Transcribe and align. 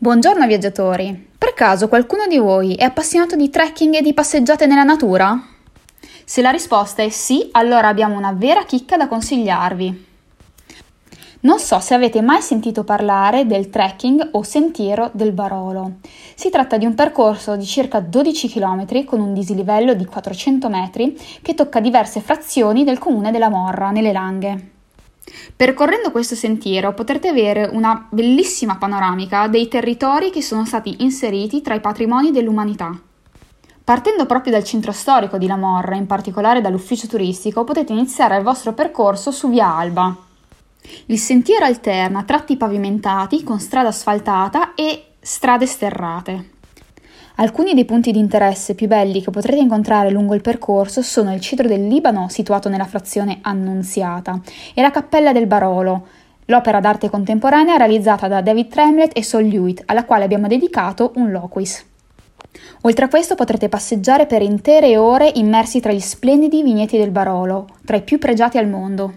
Buongiorno 0.00 0.46
viaggiatori! 0.46 1.30
Per 1.36 1.54
caso 1.54 1.88
qualcuno 1.88 2.28
di 2.28 2.38
voi 2.38 2.76
è 2.76 2.84
appassionato 2.84 3.34
di 3.34 3.50
trekking 3.50 3.94
e 3.94 4.00
di 4.00 4.14
passeggiate 4.14 4.64
nella 4.66 4.84
natura? 4.84 5.36
Se 6.24 6.40
la 6.40 6.50
risposta 6.50 7.02
è 7.02 7.08
sì, 7.08 7.48
allora 7.50 7.88
abbiamo 7.88 8.16
una 8.16 8.32
vera 8.32 8.64
chicca 8.64 8.96
da 8.96 9.08
consigliarvi. 9.08 10.06
Non 11.40 11.58
so 11.58 11.80
se 11.80 11.94
avete 11.94 12.22
mai 12.22 12.42
sentito 12.42 12.84
parlare 12.84 13.44
del 13.44 13.70
trekking 13.70 14.28
o 14.34 14.44
sentiero 14.44 15.10
del 15.14 15.32
Barolo. 15.32 15.94
Si 16.36 16.48
tratta 16.48 16.76
di 16.76 16.86
un 16.86 16.94
percorso 16.94 17.56
di 17.56 17.66
circa 17.66 17.98
12 17.98 18.48
km 18.50 19.04
con 19.04 19.18
un 19.18 19.34
dislivello 19.34 19.94
di 19.94 20.04
400 20.04 20.68
metri 20.68 21.18
che 21.42 21.54
tocca 21.54 21.80
diverse 21.80 22.20
frazioni 22.20 22.84
del 22.84 22.98
comune 22.98 23.32
della 23.32 23.48
Morra, 23.48 23.90
nelle 23.90 24.12
Langhe. 24.12 24.70
Percorrendo 25.54 26.10
questo 26.10 26.34
sentiero 26.34 26.94
potrete 26.94 27.28
avere 27.28 27.68
una 27.72 28.06
bellissima 28.10 28.76
panoramica 28.76 29.48
dei 29.48 29.68
territori 29.68 30.30
che 30.30 30.42
sono 30.42 30.64
stati 30.64 31.02
inseriti 31.02 31.60
tra 31.60 31.74
i 31.74 31.80
patrimoni 31.80 32.30
dell'umanità. 32.30 32.98
Partendo 33.84 34.26
proprio 34.26 34.52
dal 34.52 34.64
centro 34.64 34.92
storico 34.92 35.38
di 35.38 35.46
La 35.46 35.56
Morra, 35.56 35.96
in 35.96 36.06
particolare 36.06 36.60
dall'ufficio 36.60 37.06
turistico, 37.06 37.64
potete 37.64 37.92
iniziare 37.92 38.36
il 38.36 38.42
vostro 38.42 38.74
percorso 38.74 39.30
su 39.30 39.48
via 39.48 39.74
Alba. 39.74 40.14
Il 41.06 41.18
sentiero 41.18 41.64
alterna 41.64 42.22
tratti 42.22 42.56
pavimentati 42.56 43.42
con 43.42 43.58
strada 43.60 43.88
asfaltata 43.88 44.74
e 44.74 45.14
strade 45.20 45.66
sterrate. 45.66 46.50
Alcuni 47.40 47.72
dei 47.72 47.84
punti 47.84 48.10
di 48.10 48.18
interesse 48.18 48.74
più 48.74 48.88
belli 48.88 49.22
che 49.22 49.30
potrete 49.30 49.60
incontrare 49.60 50.10
lungo 50.10 50.34
il 50.34 50.40
percorso 50.40 51.02
sono 51.02 51.32
il 51.32 51.40
Cedro 51.40 51.68
del 51.68 51.86
Libano, 51.86 52.28
situato 52.28 52.68
nella 52.68 52.84
frazione 52.84 53.38
Annunziata, 53.42 54.40
e 54.74 54.82
la 54.82 54.90
Cappella 54.90 55.30
del 55.30 55.46
Barolo, 55.46 56.04
l'opera 56.46 56.80
d'arte 56.80 57.08
contemporanea 57.08 57.76
realizzata 57.76 58.26
da 58.26 58.40
David 58.40 58.66
Tremlett 58.66 59.16
e 59.16 59.22
Sol 59.22 59.44
Lewitt, 59.44 59.84
alla 59.86 60.04
quale 60.04 60.24
abbiamo 60.24 60.48
dedicato 60.48 61.12
un 61.14 61.30
loquis. 61.30 61.86
Oltre 62.80 63.04
a 63.04 63.08
questo 63.08 63.36
potrete 63.36 63.68
passeggiare 63.68 64.26
per 64.26 64.42
intere 64.42 64.96
ore 64.96 65.30
immersi 65.32 65.78
tra 65.78 65.92
gli 65.92 66.00
splendidi 66.00 66.64
vigneti 66.64 66.98
del 66.98 67.12
Barolo, 67.12 67.68
tra 67.84 67.96
i 67.96 68.02
più 68.02 68.18
pregiati 68.18 68.58
al 68.58 68.66
mondo. 68.66 69.12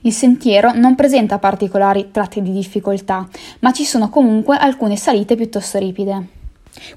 Il 0.00 0.12
sentiero 0.12 0.72
non 0.72 0.96
presenta 0.96 1.38
particolari 1.38 2.10
tratti 2.10 2.42
di 2.42 2.50
difficoltà, 2.50 3.28
ma 3.60 3.72
ci 3.72 3.84
sono 3.84 4.08
comunque 4.08 4.56
alcune 4.56 4.96
salite 4.96 5.36
piuttosto 5.36 5.78
ripide. 5.78 6.42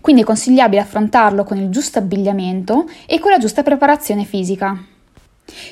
Quindi 0.02 0.22
è 0.22 0.26
consigliabile 0.26 0.82
affrontarlo 0.82 1.44
con 1.44 1.58
il 1.58 1.70
giusto 1.70 2.00
abbigliamento 2.00 2.90
e 3.06 3.20
con 3.20 3.32
la 3.32 3.38
giusta 3.38 3.64
preparazione 3.64 4.24
fisica. 4.24 4.78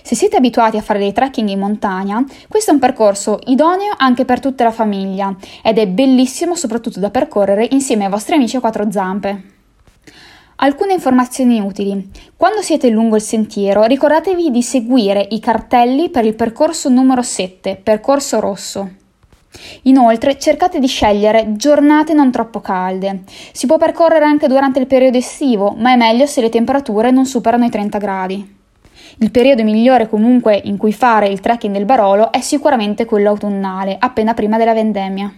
Se 0.04 0.16
siete 0.16 0.38
abituati 0.38 0.78
a 0.78 0.82
fare 0.82 1.00
dei 1.00 1.12
trekking 1.12 1.50
in 1.50 1.60
montagna, 1.60 2.24
questo 2.48 2.72
è 2.72 2.74
un 2.74 2.80
percorso 2.80 3.40
idoneo 3.46 3.94
anche 3.98 4.24
per 4.24 4.40
tutta 4.40 4.64
la 4.64 4.72
famiglia 4.72 5.36
ed 5.62 5.78
è 5.78 5.88
bellissimo 5.88 6.56
soprattutto 6.56 7.00
da 7.00 7.10
percorrere 7.10 7.68
insieme 7.72 8.06
ai 8.06 8.12
vostri 8.12 8.36
amici 8.36 8.56
a 8.56 8.62
quattro 8.62 8.90
zampe. 8.90 9.54
Alcune 10.58 10.94
informazioni 10.94 11.60
utili. 11.60 12.10
Quando 12.38 12.62
siete 12.62 12.90
lungo 12.90 13.18
il 13.18 13.22
sentiero, 13.22 13.84
ricordatevi 13.84 14.50
di 14.50 14.64
seguire 14.64 15.28
i 15.32 15.42
cartelli 15.42 16.10
per 16.10 16.24
il 16.24 16.36
percorso 16.36 16.88
numero 16.88 17.22
7, 17.22 17.78
percorso 17.84 18.40
rosso. 18.40 18.90
Inoltre 19.84 20.38
cercate 20.38 20.80
di 20.80 20.88
scegliere 20.88 21.54
giornate 21.56 22.14
non 22.14 22.32
troppo 22.32 22.62
calde. 22.62 23.22
Si 23.52 23.66
può 23.66 23.78
percorrere 23.78 24.26
anche 24.26 24.48
durante 24.48 24.80
il 24.80 24.88
periodo 24.88 25.18
estivo, 25.18 25.76
ma 25.78 25.94
è 25.94 25.96
meglio 25.96 26.26
se 26.26 26.42
le 26.42 26.50
temperature 26.50 27.12
non 27.12 27.26
superano 27.26 27.66
i 27.66 27.70
30 27.70 27.98
gradi. 27.98 28.56
Il 29.20 29.32
periodo 29.32 29.64
migliore 29.64 30.10
comunque 30.10 30.60
in 30.66 30.78
cui 30.78 30.92
fare 30.92 31.28
il 31.28 31.40
trekking 31.40 31.74
del 31.74 31.86
Barolo 31.86 32.32
è 32.32 32.42
sicuramente 32.42 33.06
quello 33.06 33.30
autunnale, 33.30 33.96
appena 33.98 34.34
prima 34.34 34.58
della 34.58 34.74
vendemmia. 34.74 35.34